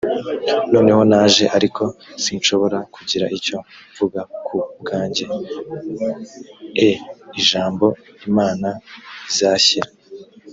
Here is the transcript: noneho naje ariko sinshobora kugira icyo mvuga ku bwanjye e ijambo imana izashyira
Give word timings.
noneho 0.73 1.01
naje 1.11 1.43
ariko 1.57 1.83
sinshobora 2.23 2.77
kugira 2.95 3.25
icyo 3.37 3.57
mvuga 3.91 4.19
ku 4.45 4.55
bwanjye 4.81 5.25
e 6.89 6.89
ijambo 7.39 7.85
imana 8.29 8.69
izashyira 9.29 9.89